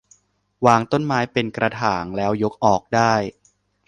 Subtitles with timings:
[0.65, 3.13] วางต้นไม้เป็นกระถางแล้วยกออกได้